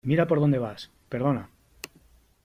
[0.09, 0.89] ¡Mira por dónde vas!
[1.09, 1.51] Perdona.